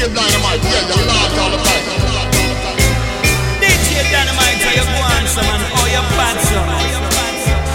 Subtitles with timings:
[0.00, 1.84] DJ Dynamite, yeah, the Lord all the time.
[3.60, 5.60] DJ Dynamite, how you going, son?
[5.76, 6.64] Oh, you bad, son.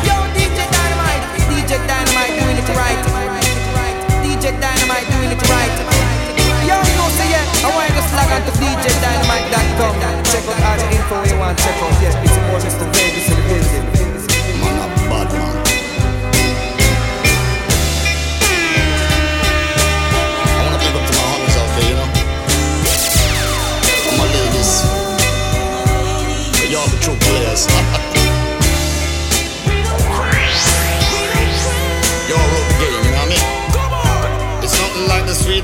[0.01, 2.97] Yo, DJ Dynamite, DJ Dynamite doing it right.
[4.25, 5.69] DJ Dynamite doing it right.
[6.65, 9.94] Yo, you know, say yeah, I want you to log on to DJDynamite.com.
[10.26, 11.94] Check out all the info you want check out.
[12.01, 13.04] Yeah, it's more Mr.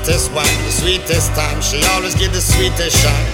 [0.02, 1.62] sweetest wine, the sweetest time.
[1.62, 3.30] She always give the sweetest shine.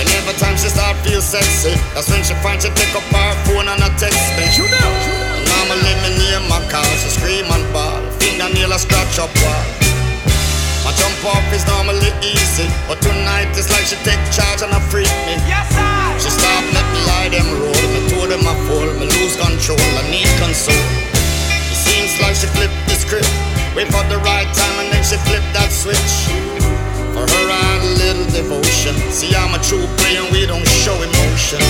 [0.00, 3.68] Whenever time she start feel sexy, that's when she find she take up her phone
[3.68, 4.48] and a text me.
[4.56, 4.92] You know.
[5.52, 9.64] Normally me name my car, she scream and ball, fingernail a scratch up wall.
[10.88, 14.80] My jump off is normally easy, but tonight it's like she take charge and a
[14.88, 15.36] freak me.
[15.44, 15.92] Yes, sir.
[16.16, 19.84] She stop, let me lie them roll, me told them I fall, me lose control,
[20.00, 20.72] I need console.
[20.72, 23.28] It seems like she flipped the script,
[23.76, 26.14] wait for the right time and then she flip that switch.
[27.14, 28.94] For her I had a little devotion.
[29.10, 31.62] See I'm a true player we don't show emotion.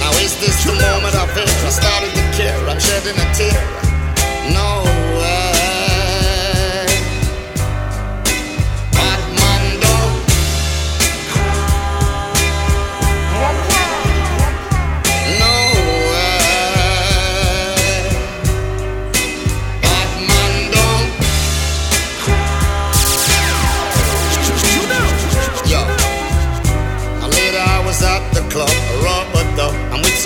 [0.00, 1.44] Now is this the moment I fear?
[1.44, 3.60] I started to care, I'm shedding a tear.
[4.52, 4.84] No
[5.20, 5.37] way.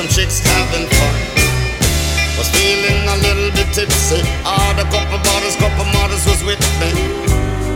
[0.02, 1.14] Some chicks having fun.
[2.38, 4.18] Was feeling a little bit tipsy.
[4.44, 6.90] All the couple bottles, couple models was with me.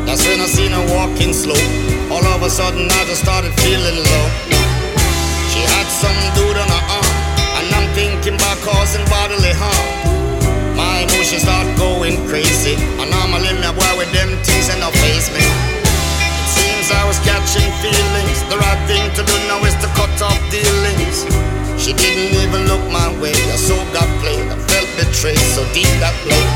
[0.06, 1.60] That's when I seen her walking slow.
[2.10, 4.26] All of a sudden I just started feeling low.
[5.52, 7.14] She had some dude on her arm,
[7.62, 9.86] and I'm thinking about causing bodily harm.
[10.74, 12.74] My emotions start going crazy.
[12.98, 15.65] And me a bit boy with them things and no face me.
[16.86, 18.38] It I was catching feelings.
[18.46, 21.26] The right thing to do now is to cut off dealings.
[21.82, 23.34] She didn't even look my way.
[23.34, 24.46] I so got played.
[24.46, 25.42] I felt betrayed.
[25.58, 26.52] So deep that blade.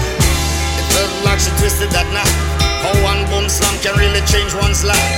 [0.79, 2.31] It felt like she twisted that knife.
[2.79, 5.11] How one boom slam can really change one's life.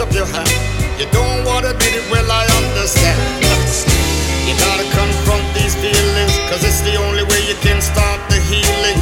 [0.00, 0.48] Up your hand.
[0.98, 3.20] You don't wanna beat it, well I understand.
[4.48, 8.96] You gotta confront these feelings, cause it's the only way you can start the healing.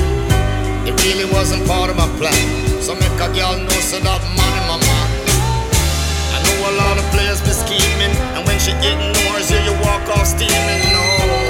[0.88, 2.34] It really wasn't part of my plan.
[2.82, 5.12] So make a girl know so that man in my mind.
[6.34, 10.03] I know a lot of players be scheming, and when she ignores you, you walk
[10.19, 10.82] off steaming.
[10.91, 11.47] No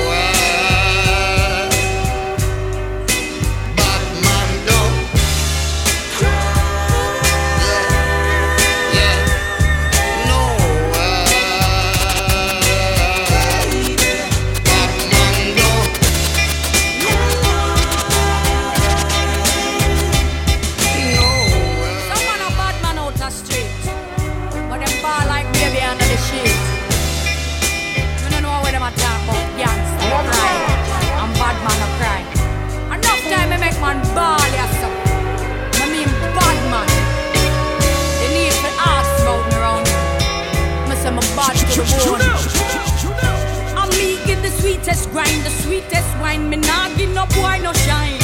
[45.19, 46.49] grind, the sweetest wine.
[46.49, 48.23] Me nah give no boy no shine.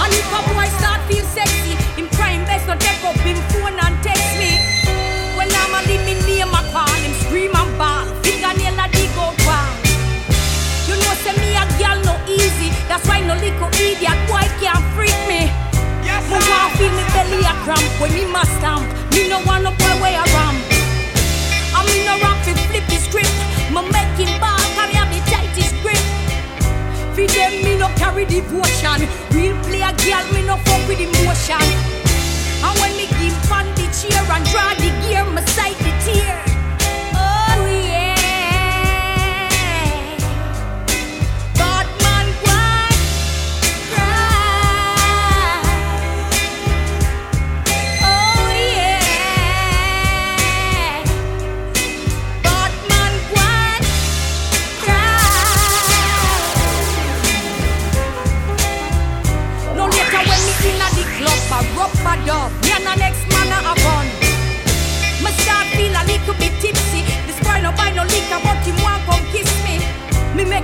[0.00, 3.76] And if a boy start feel sexy, him crime best not take up him phone
[3.76, 4.56] and text me.
[5.36, 9.36] When I'm a me name a call him scream and ball, fingernail a dig out
[9.44, 9.72] wall.
[10.88, 14.84] You know say me a girl no easy, that's why no little idiot boy can't
[14.96, 15.52] freak me.
[16.08, 18.88] Yes, Me want feel me belly a cramp when me must stamp.
[19.12, 20.56] Me no want no boy way a ramp.
[21.76, 23.36] And me no rap fi flip the script.
[23.72, 23.80] Me
[24.24, 24.51] him ball,
[27.22, 29.06] Fi them me no carry devotion.
[29.30, 31.62] Real play a girl me no fuck with emotion.
[32.64, 36.51] And when me give on the chair and draw the gear, me sight the tear.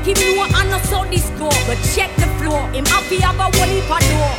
[0.06, 1.48] Him know I know so this go.
[1.66, 4.34] But check the floor, him happy have a whole heap of door.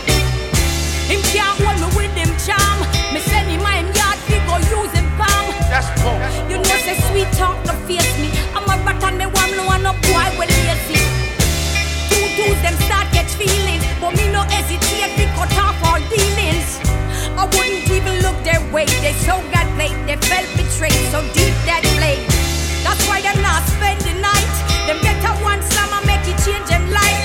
[1.10, 2.80] Him can't hold me with him charm.
[3.14, 5.50] Me send him my yard, he go use him palm.
[5.72, 6.18] That's cool.
[6.50, 8.30] You know say sweet talk no face me.
[8.54, 11.02] I'm a rat and me warm no one no boy well lazy.
[12.10, 16.78] Two twos them start catch feelings, but me no hesitate we cut off all dealings.
[17.36, 18.86] I wouldn't even look their way.
[19.02, 22.39] They so got played, they felt betrayed, so deep that blade.
[22.90, 24.50] That's why they're not spend the night.
[24.88, 27.19] Them better one summer make it change them life.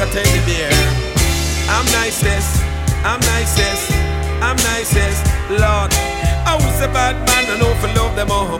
[0.00, 0.72] A teddy bear.
[1.68, 2.62] I'm nicest,
[3.04, 3.92] I'm nicest,
[4.40, 5.20] I'm nicest,
[5.50, 5.92] Lord.
[6.48, 8.58] I was a bad man, I know for love them all.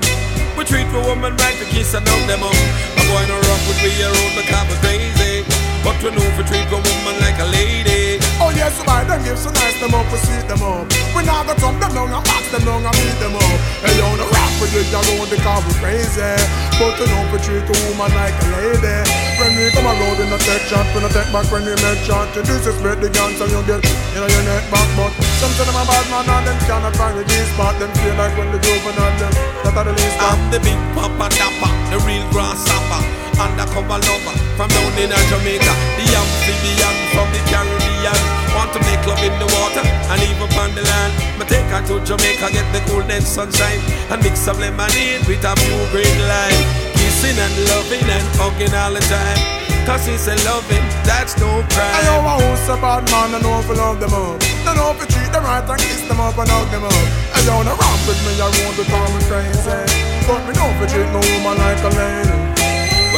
[0.58, 2.52] We treat a woman right, we kiss and hug them up.
[2.52, 5.69] I'm going to rock with we around because we're crazy.
[5.80, 8.20] But we know we treat a woman like a lady.
[8.36, 10.84] Oh yes, why them give so nice them up, we sweet them up.
[11.16, 13.56] We not gonna thump them down and box them down and beat them up.
[13.80, 16.36] Hey, you no rap with you around because we crazy.
[16.76, 18.96] But you know we treat a woman like a lady.
[19.40, 22.04] When we come around, we no take shot, we no take back when we make
[22.04, 22.28] shot.
[22.36, 23.80] You disrespect the guns and you get,
[24.12, 24.88] you know, your neck back.
[25.00, 27.80] But some of them a bad man and them cannot find the G-spot.
[27.80, 29.32] Them feel like when the juvenile them,
[29.64, 30.16] that are the least.
[30.20, 33.00] I'm the big papa dapper, the real grasshopper,
[33.40, 38.20] undercover lover from down in Jamaica, the amphibian from the Caribbean.
[38.52, 41.12] Want to make love in the water and even on the land.
[41.40, 43.80] Me take her to Jamaica, get the coolness sunshine
[44.12, 46.64] and mix some lemonade with a few green lime.
[46.98, 49.40] Kissing and loving and hugging all the time.
[49.88, 51.96] Cause it's a loving, that's no crime.
[51.96, 54.36] I know a house a bad man, I know if we love them up.
[54.68, 57.30] I know if we treat them right and kiss them up and hug them up.
[57.40, 59.80] You wanna rap with me the time we crazy.
[60.28, 62.49] But me know if we treat my woman like a lady.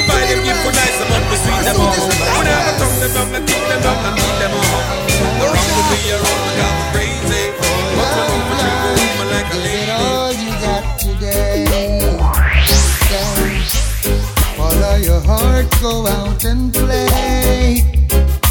[0.02, 1.94] We buy them gift for nice, I'm up to sweet them up.
[1.94, 4.66] We never tongue them down and kick them down and beat them up.
[5.38, 7.54] The rock will be around the got crazy.
[7.54, 9.94] But we know we treat a woman like a it lady.
[9.94, 11.71] all you got today?
[14.56, 17.87] Follow your heart, go out and play.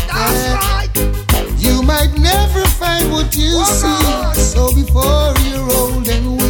[0.07, 0.79] That's Yeah.
[1.57, 6.40] You might never find what you seek, so before you're old and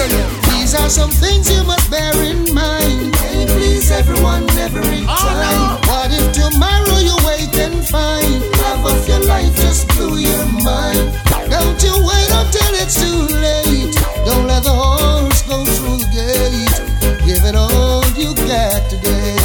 [0.00, 3.14] These are some things you must bear in mind.
[3.16, 5.06] Hey, please everyone every time.
[5.12, 10.46] Ah, what if tomorrow you wake and find love of your life just blew your
[10.64, 11.12] mind?
[11.52, 13.92] Don't you wait until it's too late.
[14.24, 16.80] Don't let the horse go through the gate.
[17.26, 19.36] Give it all you got today.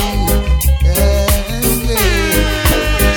[0.88, 1.28] Yeah,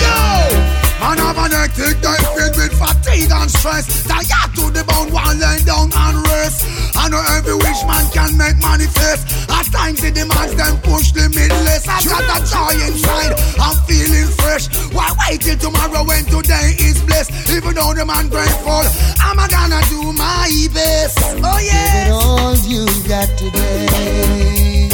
[0.02, 0.99] yeah.
[0.99, 3.87] Man have an hectic day filled with fatigue and stress.
[4.09, 6.66] Tired to the bone, one lay down and rest.
[7.08, 9.32] I know every wish man can make manifest.
[9.48, 11.88] At times it demands them push limitless.
[11.88, 14.68] I've got a joy inside, I'm feeling fresh.
[14.92, 17.32] Why wait till tomorrow when today is blessed?
[17.48, 18.84] Even though the man grateful.
[19.24, 21.16] I'm a gonna do my best.
[21.40, 22.04] Oh yeah.
[22.04, 24.90] Give it all you got today.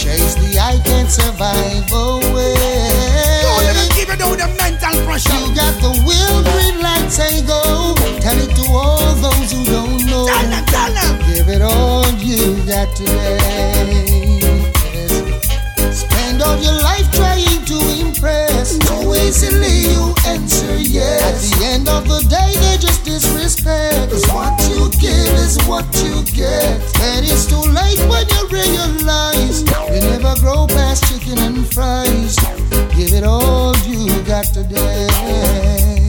[0.00, 3.41] Chase the I can't survive oh, away.
[4.18, 5.32] Don't give it down the mental pressure.
[5.32, 7.94] You got the will, green light, say go.
[8.20, 10.26] Tell it to all those who don't know.
[10.26, 11.18] Tell them, tell them.
[11.26, 14.41] Give it all you got today.
[16.44, 18.78] All your life trying to impress.
[18.78, 21.22] Too easily you answer yes.
[21.22, 24.10] At the end of the day, they just disrespect.
[24.10, 26.82] Cause what you give is what you get.
[27.00, 32.36] And it's too late when you realize you never grow past chicken and fries.
[32.96, 36.01] Give it all you got today.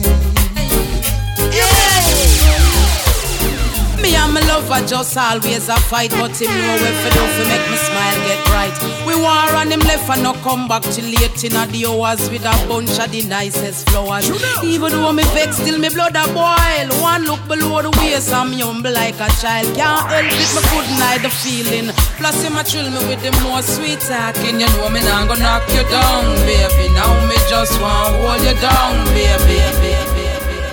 [4.04, 7.42] Me and my lover just always a fight, but him know where for do fi
[7.48, 8.76] make me smile get right.
[9.06, 12.44] We war on him left and no come back till late in the hours with
[12.44, 14.28] a bunch of the nicest flowers.
[14.62, 16.88] Even though me vex, still me blood a boil.
[17.00, 19.72] One look below the waist, I'm humble like a child.
[19.72, 21.88] Can't help it, me couldn't hide the feeling.
[22.20, 24.60] Plus him a thrill me with the more sweet talking.
[24.60, 26.92] You know me not gonna knock you down, baby.
[26.92, 29.64] Now me just want to hold you down, baby.
[29.80, 29.93] baby.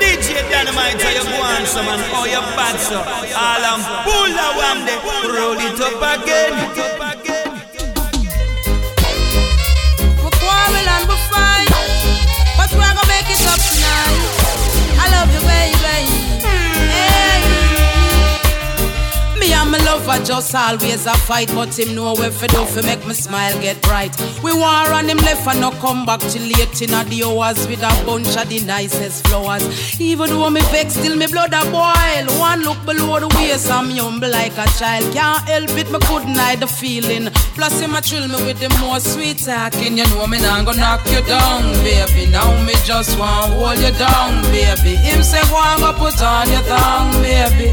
[0.02, 4.48] DJ Dynamite, how you on, some and how you bad, so All I'm pull a
[4.58, 4.80] wham
[5.30, 6.91] roll it up again.
[19.72, 23.14] My lover just always a fight, but him know where for do fi make me
[23.14, 24.14] smile get bright.
[24.44, 27.82] We war on him left and no come back till late in the hours with
[27.82, 29.64] a bunch of the nicest flowers.
[30.00, 32.28] Even though me vex, still me blood a boil.
[32.40, 35.06] One look below the waist, I'm humble like a child.
[35.14, 37.32] Can't help it, me couldn't hide the feeling.
[37.56, 39.98] Plus him a thrill me with the more sweet talking.
[39.98, 42.30] You know me not gonna knock you down, baby.
[42.30, 44.96] Now me just want hold you down, baby.
[45.00, 47.72] Him say go and go put on your tongue, baby.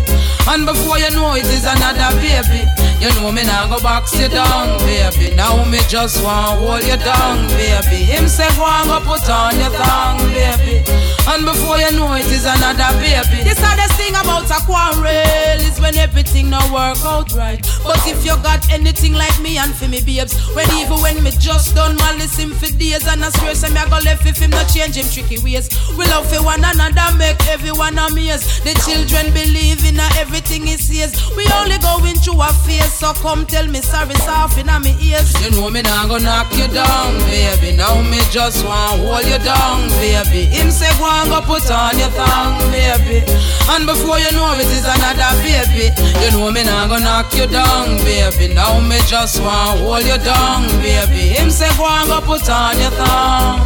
[0.49, 2.88] And before you know it is another baby.
[3.01, 5.35] You know me now go box you down, baby.
[5.37, 8.03] Now me just want hold you down, baby.
[8.03, 10.83] Him say go and go put on your tongue, baby.
[11.29, 13.45] And before you know it is another baby.
[13.45, 17.61] This hardest thing about a quarrel is when everything not work out right.
[17.85, 21.31] But if you got anything like me and for me babes, when even when me
[21.39, 24.39] just done malice him for days and I swear say me I go left if
[24.39, 25.69] him not change him tricky ways.
[25.95, 28.43] We love for one another, make everyone amaze.
[28.65, 31.13] The children believe in everything he says.
[31.37, 35.31] We only going through a phase, so come tell me sorry, soft in my ears.
[35.45, 37.77] You know me now gonna knock you down, baby.
[37.77, 40.47] Now me just want hold you down, baby.
[40.49, 43.23] Him say go and go put on your tongue, baby.
[43.71, 45.93] And before you know it is another baby.
[46.25, 48.55] You know me now gonna knock you down, baby.
[48.55, 51.37] Now me just want hold you down, baby.
[51.37, 53.63] Him say go and go put on your tongue.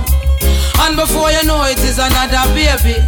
[0.82, 2.98] And before you know it is another baby.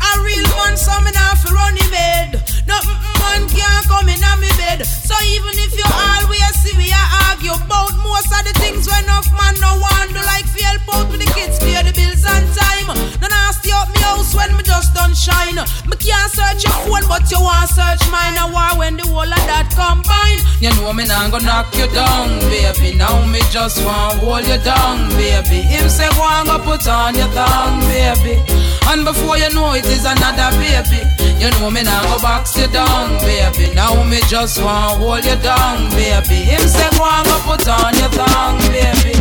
[0.00, 2.32] A real man, so me now fi run him bed.
[2.66, 4.86] No mm, man can't come in on me bed.
[4.86, 9.04] So even if you always see me I argue about most of the things when
[9.04, 12.42] enough man no want do like feel out with the kids pay the bills on
[12.52, 12.88] time.
[13.20, 15.56] Then I stay up me house when me just don't shine.
[15.88, 18.36] Me can't search your phone but you want search mine.
[18.38, 20.40] A war when the whole of that combine.
[20.60, 22.98] You know me now gonna knock you down, baby.
[22.98, 25.62] Now me just want hold you down, baby.
[25.62, 28.42] Him say go and go put on your tongue, baby.
[28.90, 31.00] And before you know it is another baby.
[31.38, 33.74] You know me now go box you down, baby.
[33.74, 36.38] Now me just want hold you down, baby.
[36.50, 39.14] Him say go and go put on your tongue, baby.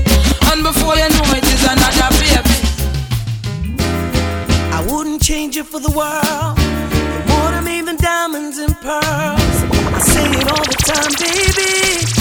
[0.50, 2.58] And before you know it is another baby.
[4.78, 6.58] I wouldn't change it for the world.
[7.12, 9.58] You're more to me diamonds and pearls.
[9.96, 12.17] I say it all the time, baby.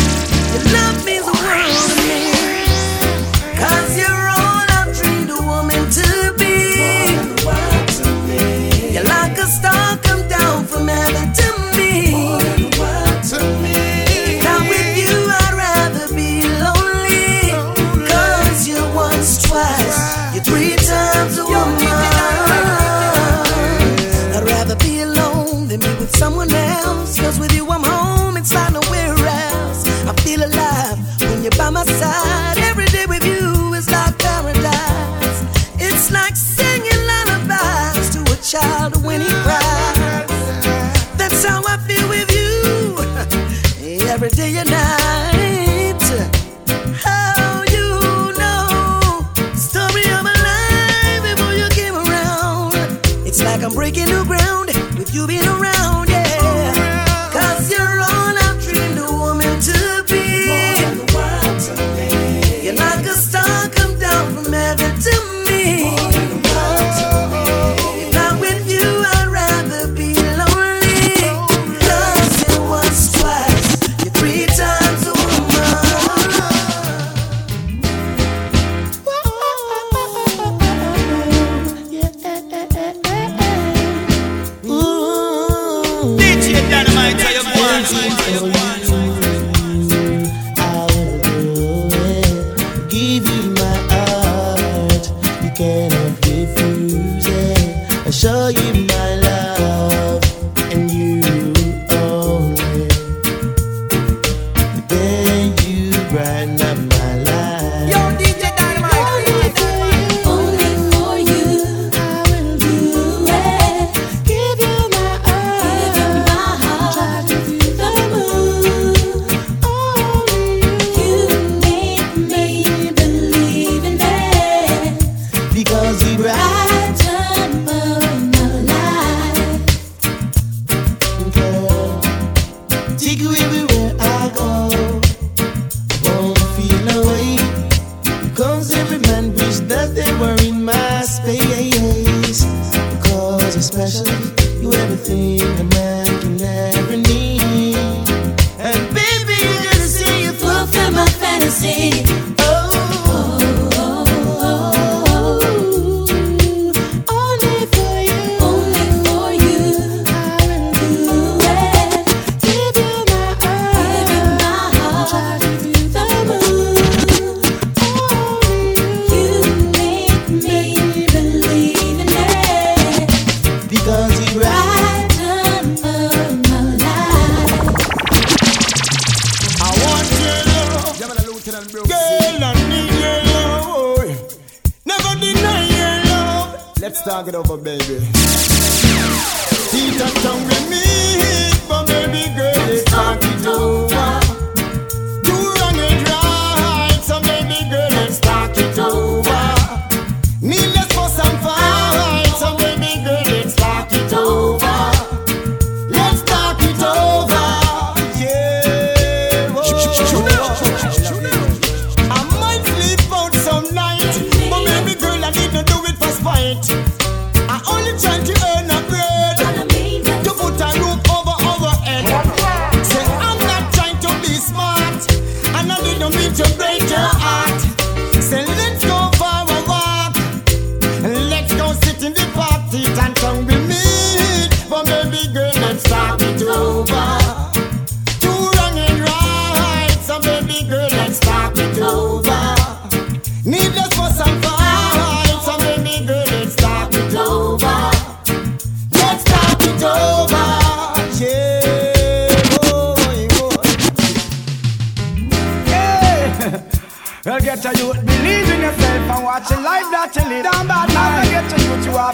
[44.36, 45.05] Day and night.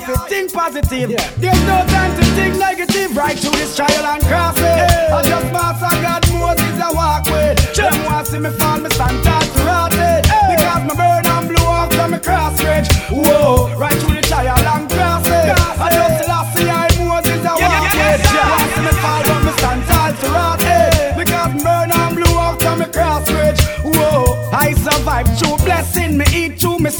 [0.06, 1.10] to think positive.
[1.10, 1.30] Yeah.
[1.38, 3.16] There's no time to think negative.
[3.16, 4.64] Right through this trial and crossing.
[4.64, 5.16] Yeah.
[5.16, 7.76] I just master God Moses I walk with.
[7.76, 9.41] Them want to see me fall, me stand tall.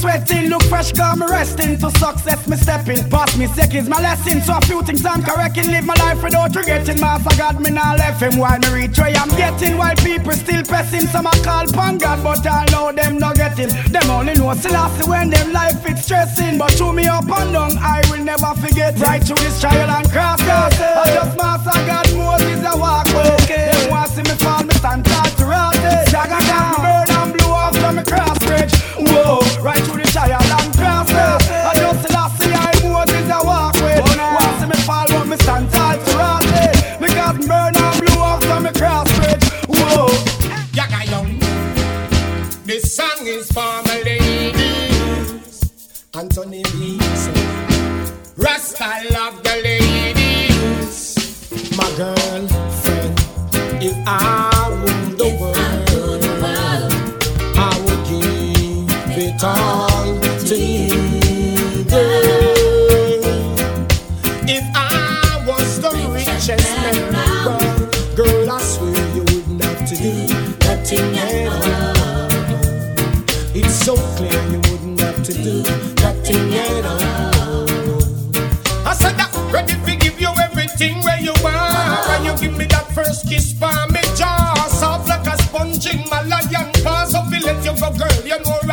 [0.03, 1.77] sweating, look fresh, calm, resting.
[1.79, 3.09] To success, me stepping.
[3.09, 4.41] Past me seconds, my lesson.
[4.41, 5.67] So a few things I'm correcting.
[5.71, 6.99] Live my life without regretting.
[6.99, 9.77] Master God, me not left him while me reach where I'm getting.
[9.77, 13.69] While people still pressing, some I call upon God, but I know them not getting.
[13.93, 16.57] Them only know Selassie when them life it's stressing.
[16.57, 18.99] But through me up and down, I will never forget.
[18.99, 23.07] Right through this trial and cross, I just Master God, Moses, I walk.
[23.15, 23.42] with.
[66.45, 66.65] precious.
[68.15, 70.11] Girl, I swear you wouldn't have to do
[70.59, 72.29] nothing at all.
[73.55, 75.63] It's so clear you wouldn't have to do
[76.01, 77.67] nothing at all.
[78.85, 82.07] I said that ready to give you everything where you are.
[82.09, 86.09] When you give me that first kiss, by me jaw soft like a sponge in
[86.09, 87.11] my lion paws.
[87.11, 88.72] So we let you go, girl, you know.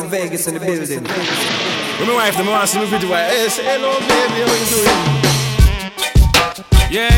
[0.00, 0.08] Mr.
[0.08, 1.04] Vegas in the building.
[1.98, 3.30] When my wife, want to see me pretty wife.
[3.30, 4.96] Hey, say hello, baby, how you doing?
[6.88, 7.10] Yeah.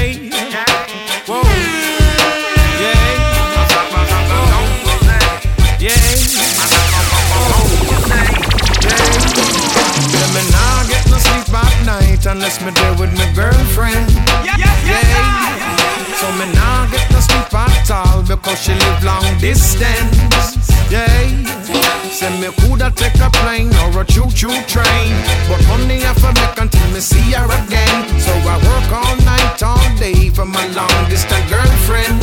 [1.30, 1.42] Whoa.
[2.82, 2.98] Yeah.
[5.78, 5.94] Yeah.
[10.18, 14.10] Let me not get no sleep at night unless me there with my girlfriend.
[14.42, 14.58] Yeah.
[16.18, 20.18] So me nah get no sleep at all because she live long distance.
[20.90, 21.21] Yeah.
[22.22, 25.12] Say me coulda take a plane or a choo-choo train,
[25.48, 28.20] but money I for make until me see her again.
[28.20, 32.21] So I work all night, all day for my long distance girlfriend.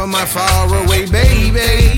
[0.00, 1.92] For my faraway baby.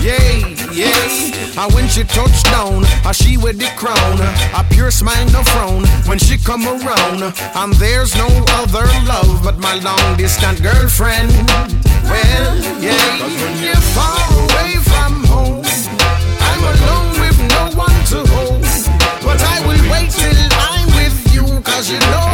[0.00, 0.38] Yeah,
[0.72, 1.60] yeah.
[1.60, 4.16] And when she touched down, uh, she with the crown,
[4.58, 7.20] a pure smile no frown when she come around.
[7.60, 8.28] And there's no
[8.60, 11.32] other love but my long distance girlfriend.
[12.08, 13.18] Well, yeah.
[13.20, 15.64] Cause when you're far away from home,
[16.48, 18.64] I'm alone with no one to hold.
[19.26, 22.33] But I will wait till I'm with you, cause you know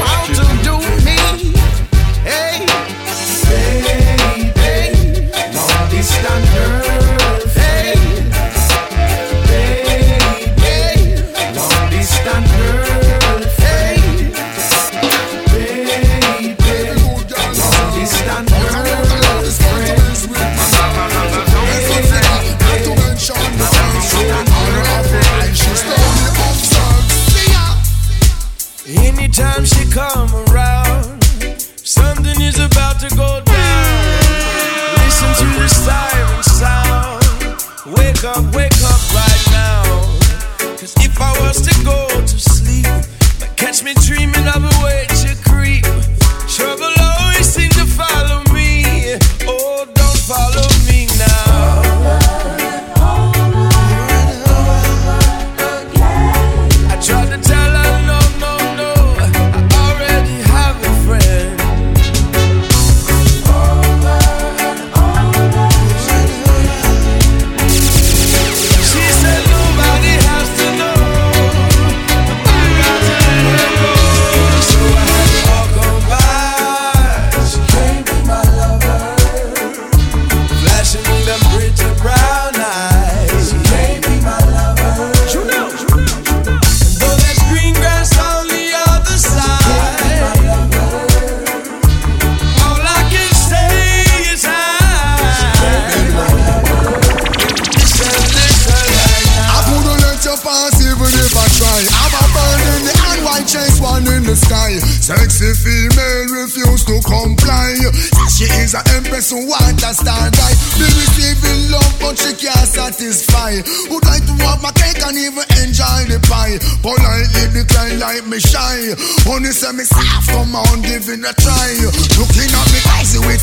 [118.10, 118.90] like me shy.
[119.30, 121.70] Only say me soft, come on, giving a try.
[122.18, 123.42] Looking at me eyes with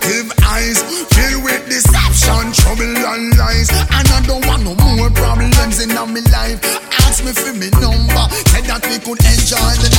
[0.00, 0.78] give eyes.
[1.12, 3.68] Filled with deception, trouble and lies.
[3.70, 6.60] And I don't want no more problems in my life.
[7.04, 8.24] Ask me for me number.
[8.52, 9.90] Said that we could enjoy the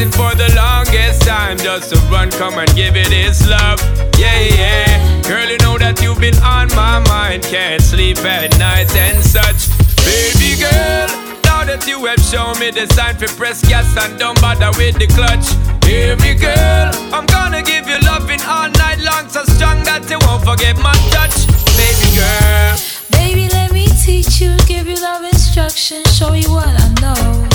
[0.00, 3.78] waiting for the longest time just to run, come and give it its love.
[4.18, 5.22] Yeah, yeah.
[5.28, 7.42] Girl, you know that you've been on my mind.
[7.42, 9.68] Can't sleep at night and such.
[10.04, 11.08] Baby girl
[11.44, 14.96] now that you have shown me the sign for press gas and don't bother with
[14.96, 15.52] the clutch.
[15.84, 20.18] Hear me, girl, I'm gonna give you loving all night long, so strong that you
[20.24, 21.44] won't forget my touch,
[21.76, 22.72] baby girl.
[23.12, 27.49] Baby, let me teach you, give you love instruction, show you what I know.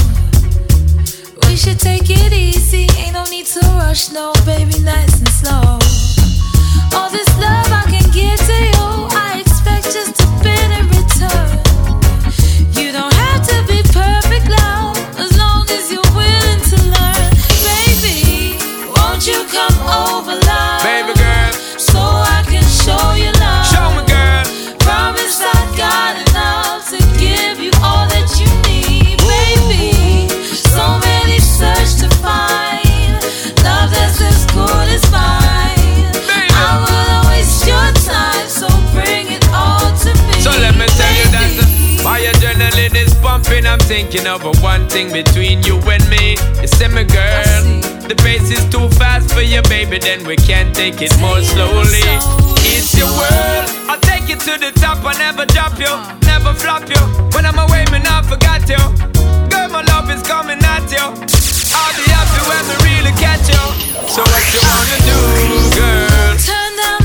[1.56, 5.80] We should take it easy, ain't no need to rush, no, baby, nice and slow.
[6.92, 11.64] All this love I can give to you, I expect just a bit in return.
[12.76, 17.32] You don't have to be perfect, love, as long as you're willing to learn.
[17.64, 18.60] Baby,
[18.94, 20.65] won't you come over, love?
[43.86, 46.34] Thinking of a one thing between you and me.
[46.62, 47.62] You see me, girl.
[48.10, 50.00] The pace is too fast for you, baby.
[50.00, 52.02] Then we can't take it more slowly.
[52.66, 53.66] It's your world.
[53.86, 55.06] I'll take you to the top.
[55.06, 55.94] I never drop you,
[56.26, 57.02] never flop you.
[57.34, 58.82] When I'm away, me not forgot you.
[59.54, 61.06] Girl, my love is coming at you.
[61.78, 63.64] I'll be happy when we really catch you.
[64.10, 65.18] So what you wanna do,
[65.78, 66.34] girl?
[66.42, 67.05] Turn down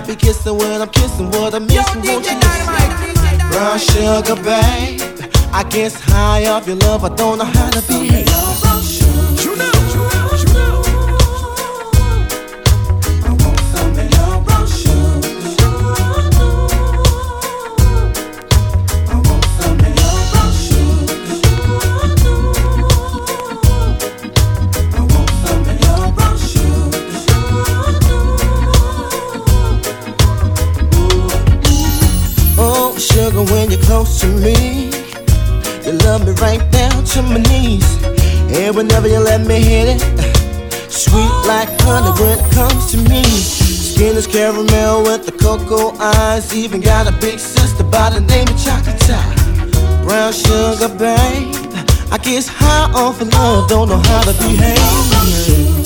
[0.00, 1.30] I be kissing when I'm kissing.
[1.30, 3.50] What I'm missing, won't you listen?
[3.50, 4.98] Brown sugar, babe.
[5.52, 8.24] I guess high off your love, I don't know how to behave.
[8.30, 8.70] Oh,
[38.80, 40.00] whenever you let me hit it,
[40.90, 43.22] sweet like honey when it comes to me.
[43.24, 46.54] Skin is caramel with the cocoa eyes.
[46.54, 48.98] Even got a big sister by the name of Chocolate
[50.04, 51.54] Brown sugar, babe.
[52.10, 55.79] I guess high off of love, don't know how to behave.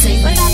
[0.00, 0.49] Say What about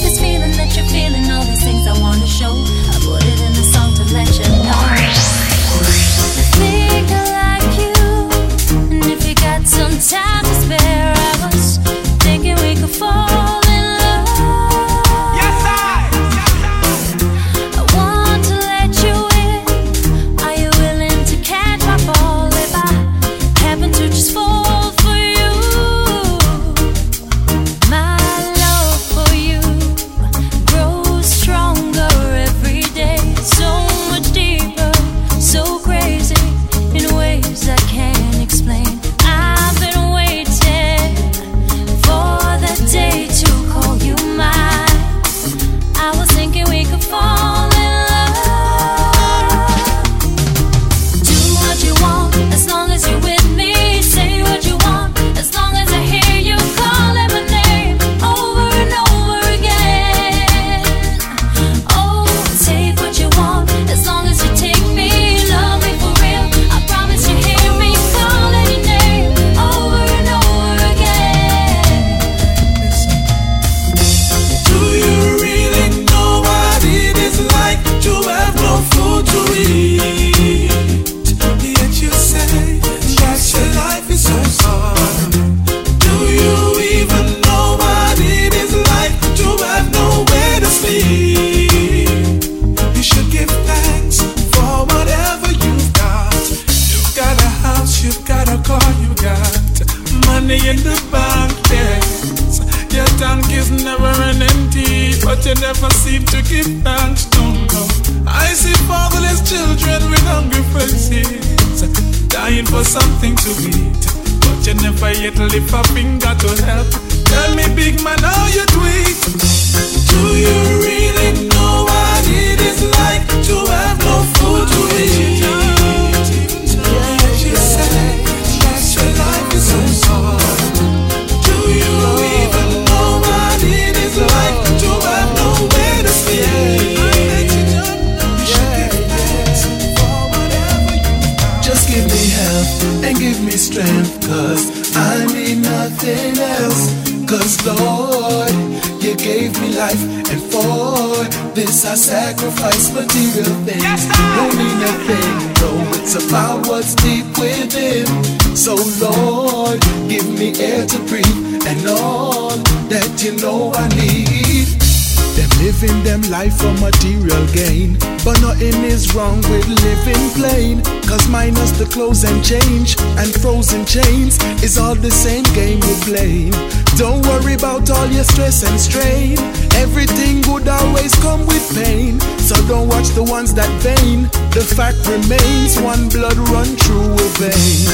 [165.87, 167.97] living them life for material gain.
[168.25, 170.83] But nothing is wrong with living plain.
[171.07, 175.95] Cause minus the clothes and change and frozen chains is all the same game we
[176.03, 176.51] play.
[176.97, 179.39] Don't worry about all your stress and strain.
[179.77, 182.19] Everything good always come with pain.
[182.41, 184.25] So don't watch the ones that vain.
[184.57, 187.87] The fact remains one blood run through a vein.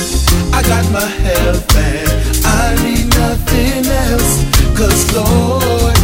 [0.54, 2.08] I got my health and
[2.46, 4.32] I need nothing else.
[4.78, 5.98] Cause Lord,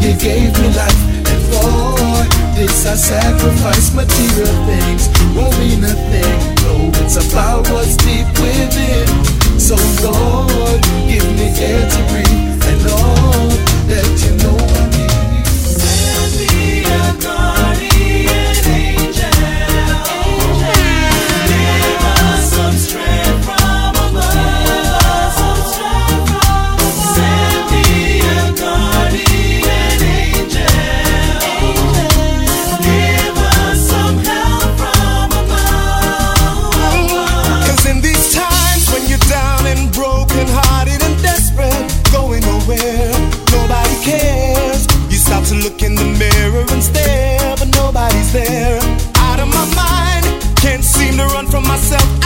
[0.00, 1.94] you gave me life for.
[2.54, 6.38] This I sacrifice, material things won't mean a thing.
[6.62, 9.08] No, it's about what's deep within.
[9.58, 9.76] So
[10.06, 14.58] Lord, give me air to breathe, and you know
[14.94, 15.46] need.
[15.46, 17.53] Send me a God.
[45.44, 48.80] to look in the mirror and stare, but nobody's there.
[49.16, 50.24] Out of my mind,
[50.56, 52.23] can't seem to run from myself.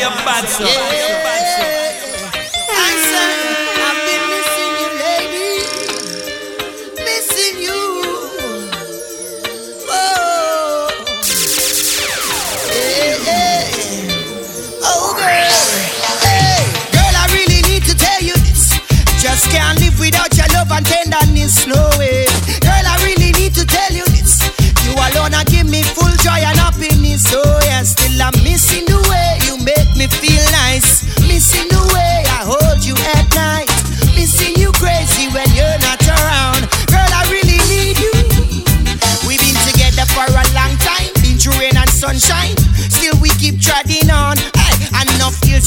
[0.00, 0.66] I am bad, son.
[0.66, 1.19] Yeah.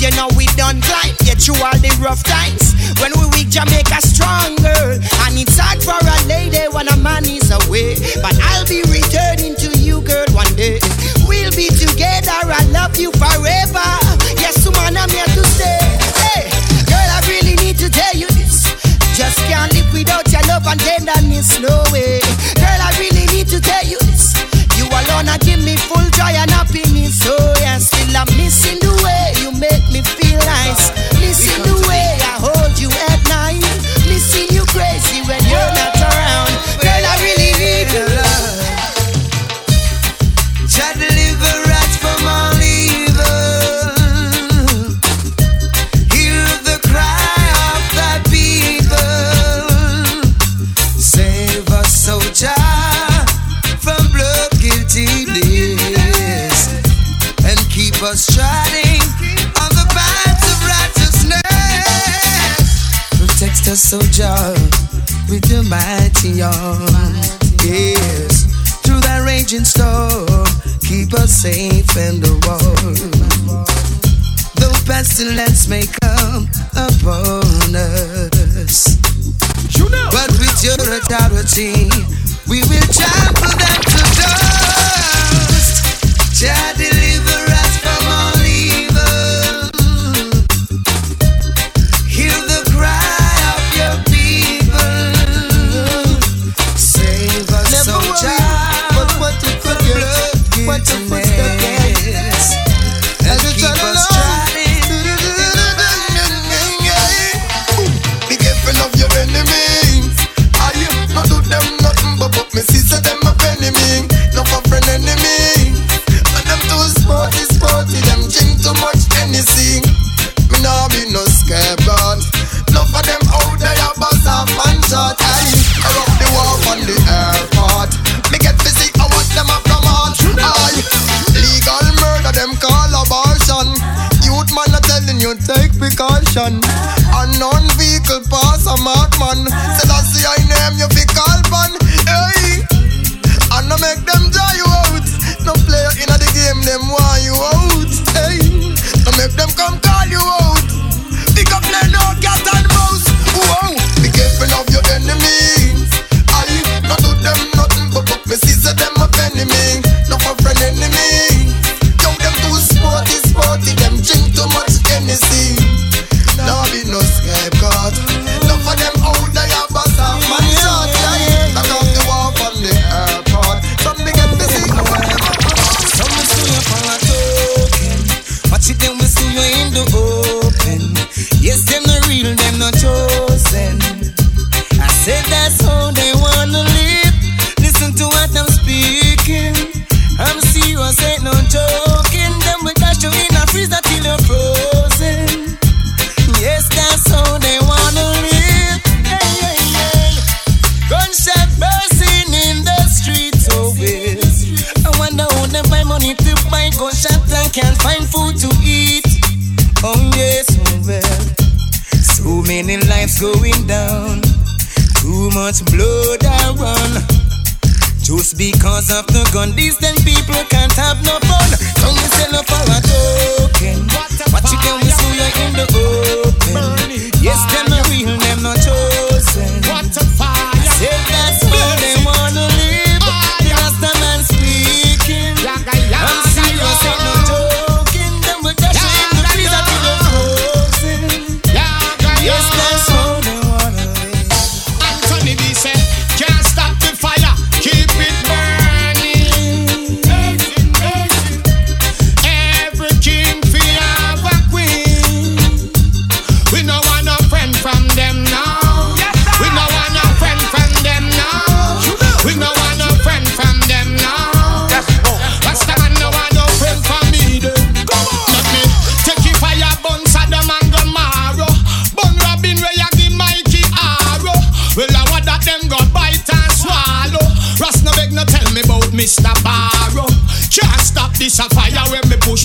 [0.04, 1.16] you know we done climb.
[1.24, 2.76] Get through all the rough times.
[3.00, 5.00] When we weak, Jamaica stronger.
[5.00, 7.96] And it's hard for a lady when a man is away.
[8.20, 10.84] But I'll be returning to you, girl, one day.
[11.24, 12.36] We'll be together.
[12.36, 13.88] I love you forever.
[14.44, 15.80] Yes, woman, I'm here to stay.
[16.20, 16.52] Hey,
[16.84, 18.68] girl, I really need to tell you this.
[19.16, 21.64] Just can't live without your love and tenderness.
[21.64, 22.13] No way.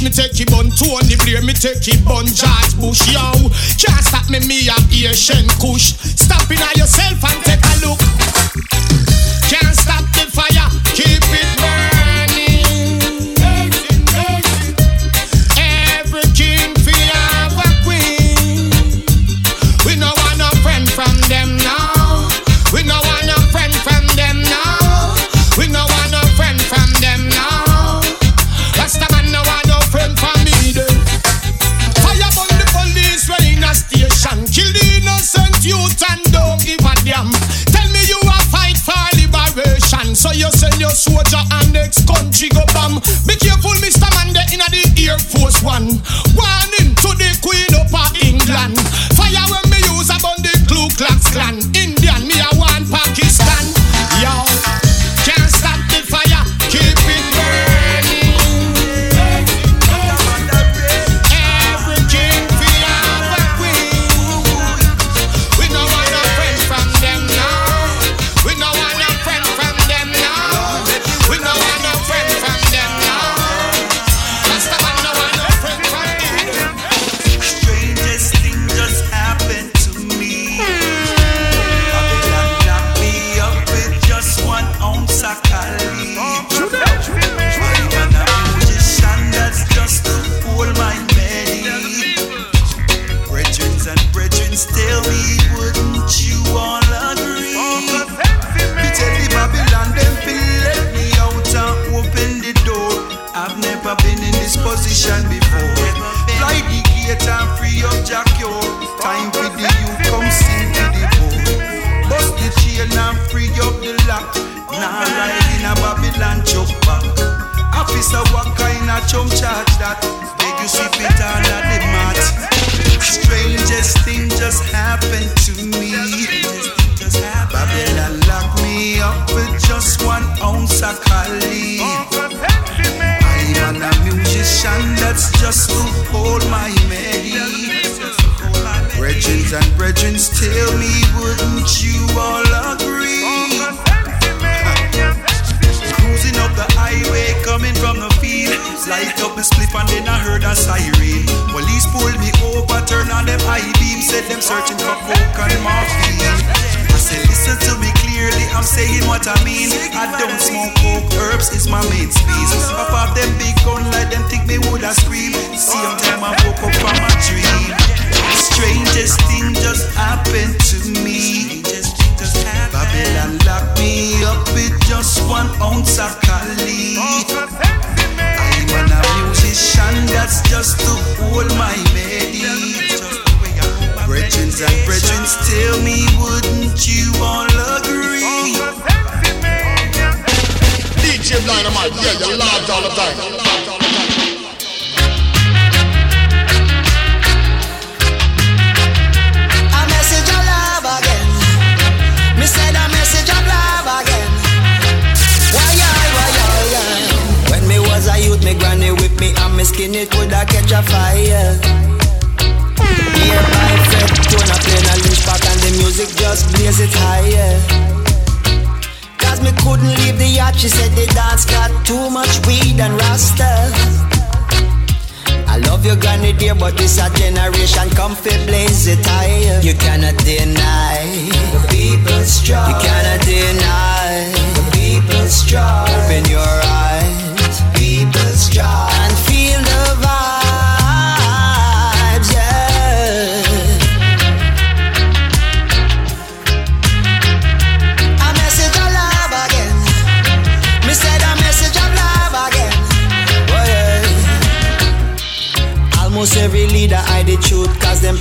[0.08, 0.70] me take it bun.
[0.70, 2.26] Tony Blair, me take it bun.
[2.26, 3.32] George Bush, yo.
[3.76, 5.94] Can't stop me, me a Asian kush.
[6.00, 8.00] Stop in on yourself and take a look.
[9.48, 10.87] Can't stop the fire.
[42.28, 43.00] bam, she go bam.
[43.26, 44.08] Be careful, Mr.
[44.16, 45.88] Man, They in the Air Force One.
[46.36, 47.88] Warning to the Queen of
[48.22, 48.78] England.
[49.16, 51.77] Fire when me use upon the Ku Klux Klan.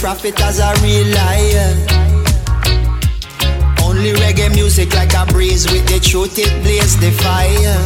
[0.08, 1.72] prophet as a real liar.
[3.84, 7.80] Only reggae music like a breeze with the truth it blaze the fire.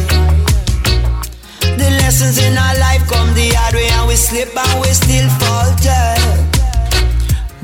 [1.80, 5.28] The lessons in our life come the hard way and we slip and we still
[5.42, 6.06] falter.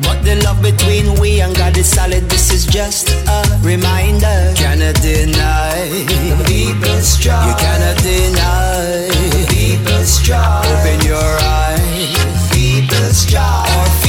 [0.02, 2.24] But the love between we and God is solid.
[2.28, 4.38] This is just a reminder.
[4.58, 5.86] Cannot deny
[6.50, 7.46] people's joy.
[7.46, 9.06] You cannot deny
[9.54, 10.62] people's joy.
[10.74, 14.07] Open your eyes, people's joy.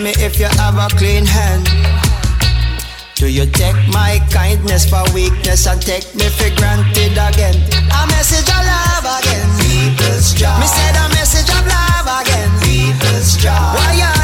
[0.00, 1.68] me if you have a clean hand.
[3.16, 7.56] Do you take my kindness for weakness and take me for granted again?
[7.92, 9.48] A message of love again.
[9.60, 10.60] People's job.
[10.60, 12.50] Me said a message of love again.
[12.64, 13.76] People's job.
[13.76, 14.19] Why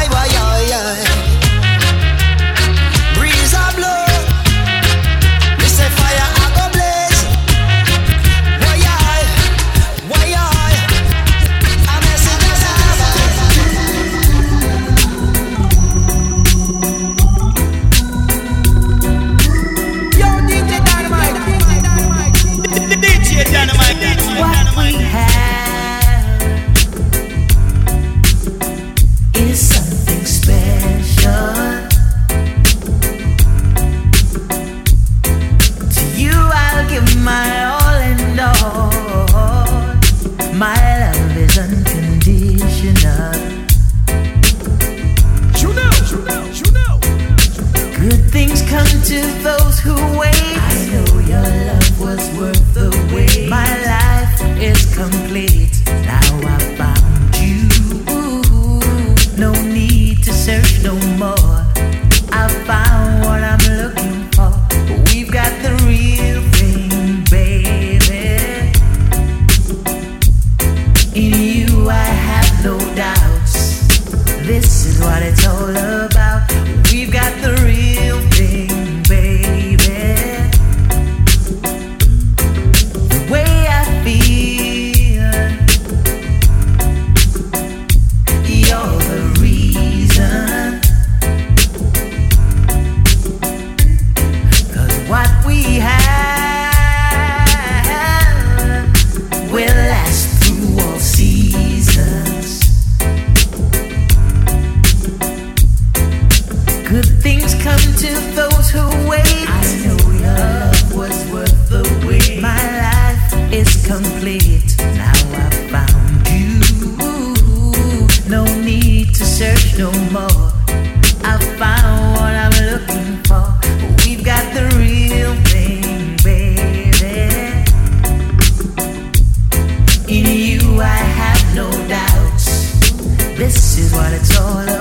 [133.37, 134.76] This is what it's all about.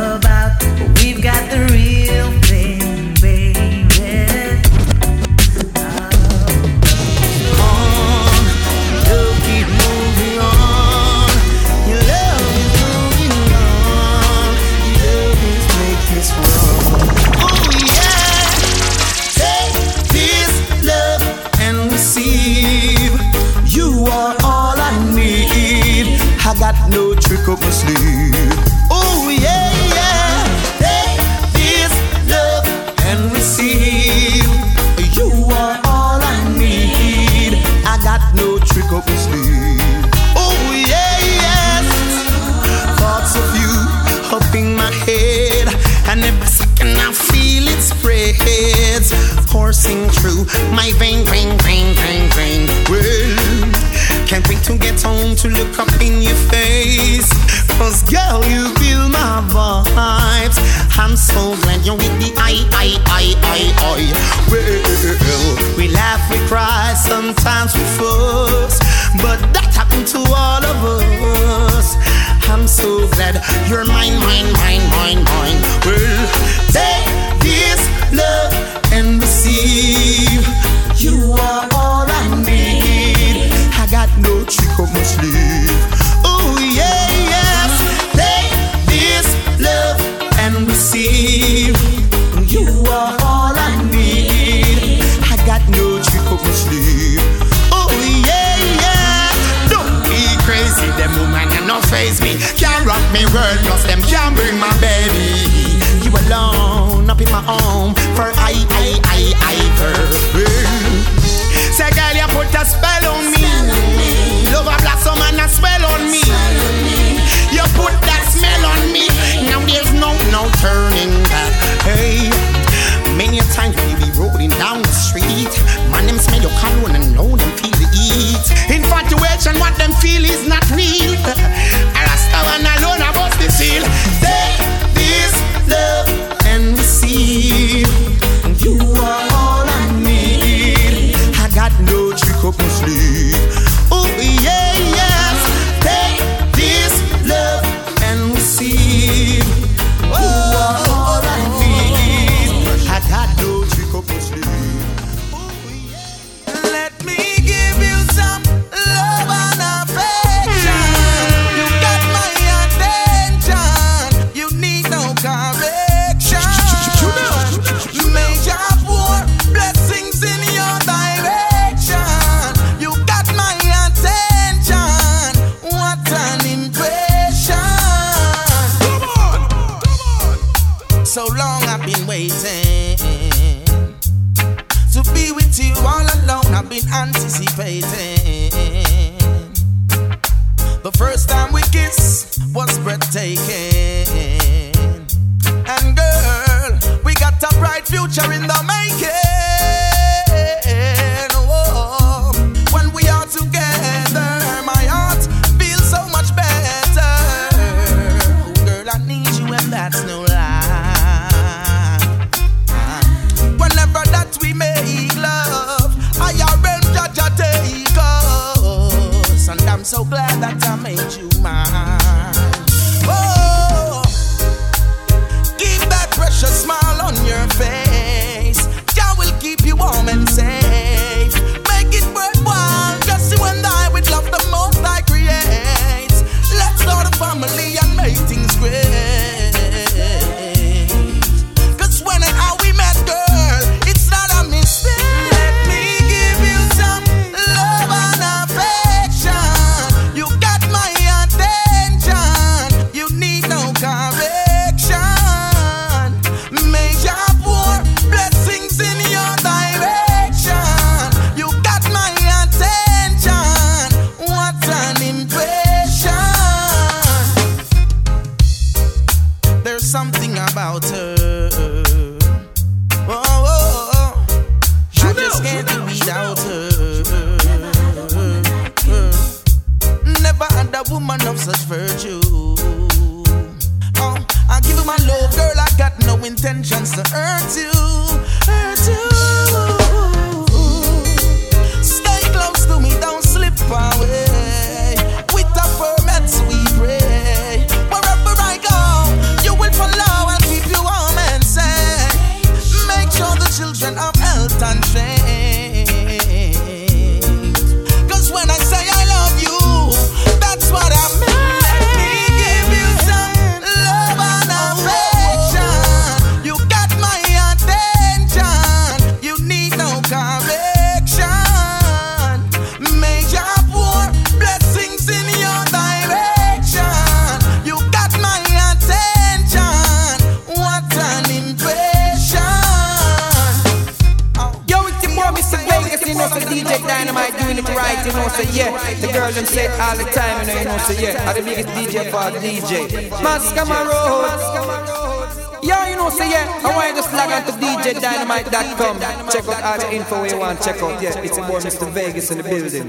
[352.29, 352.86] Vegas in the building.